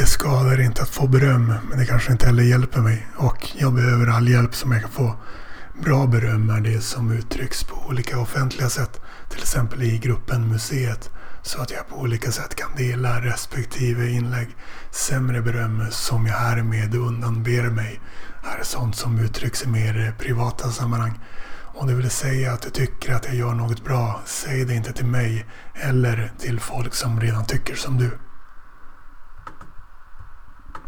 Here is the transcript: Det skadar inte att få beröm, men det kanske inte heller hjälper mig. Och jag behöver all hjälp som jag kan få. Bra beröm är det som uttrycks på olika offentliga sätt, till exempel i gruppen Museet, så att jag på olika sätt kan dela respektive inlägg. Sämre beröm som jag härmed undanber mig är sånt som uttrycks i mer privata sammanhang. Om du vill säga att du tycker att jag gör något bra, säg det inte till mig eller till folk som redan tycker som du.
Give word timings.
Det 0.00 0.06
skadar 0.06 0.60
inte 0.60 0.82
att 0.82 0.88
få 0.88 1.06
beröm, 1.06 1.54
men 1.68 1.78
det 1.78 1.86
kanske 1.86 2.12
inte 2.12 2.26
heller 2.26 2.42
hjälper 2.42 2.80
mig. 2.80 3.06
Och 3.16 3.48
jag 3.54 3.74
behöver 3.74 4.06
all 4.06 4.28
hjälp 4.28 4.54
som 4.54 4.72
jag 4.72 4.80
kan 4.80 4.90
få. 4.90 5.16
Bra 5.84 6.06
beröm 6.06 6.50
är 6.50 6.60
det 6.60 6.80
som 6.80 7.12
uttrycks 7.12 7.64
på 7.64 7.86
olika 7.88 8.18
offentliga 8.18 8.68
sätt, 8.68 9.00
till 9.30 9.40
exempel 9.40 9.82
i 9.82 9.98
gruppen 9.98 10.48
Museet, 10.48 11.10
så 11.42 11.62
att 11.62 11.70
jag 11.70 11.88
på 11.88 11.96
olika 11.96 12.30
sätt 12.30 12.54
kan 12.54 12.76
dela 12.76 13.20
respektive 13.20 14.10
inlägg. 14.10 14.48
Sämre 14.90 15.42
beröm 15.42 15.86
som 15.90 16.26
jag 16.26 16.34
härmed 16.34 16.94
undanber 16.94 17.70
mig 17.70 18.00
är 18.58 18.64
sånt 18.64 18.96
som 18.96 19.18
uttrycks 19.18 19.62
i 19.62 19.68
mer 19.68 20.14
privata 20.18 20.70
sammanhang. 20.70 21.20
Om 21.74 21.86
du 21.86 21.94
vill 21.94 22.10
säga 22.10 22.52
att 22.52 22.62
du 22.62 22.70
tycker 22.70 23.14
att 23.14 23.26
jag 23.26 23.34
gör 23.34 23.54
något 23.54 23.84
bra, 23.84 24.20
säg 24.26 24.64
det 24.64 24.74
inte 24.74 24.92
till 24.92 25.06
mig 25.06 25.46
eller 25.74 26.32
till 26.38 26.60
folk 26.60 26.94
som 26.94 27.20
redan 27.20 27.44
tycker 27.44 27.74
som 27.74 27.98
du. 27.98 28.10